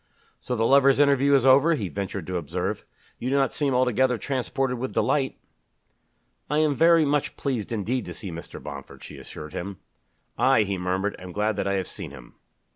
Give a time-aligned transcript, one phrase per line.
[0.39, 2.85] "So the lovers' interview is over!" he ventured to observe.
[3.19, 5.37] "You do not seem altogether transported with delight."
[6.49, 8.59] "I am very much pleased indeed to see Mr.
[8.59, 9.77] Bomford," she assured him.
[10.39, 12.33] "I," he murmured, "am glad that I have seen him."